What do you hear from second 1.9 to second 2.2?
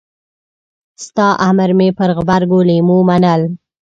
پر